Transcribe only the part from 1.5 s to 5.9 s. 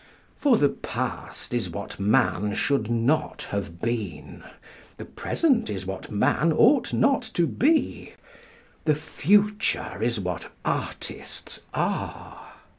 is what man should not have been. The present is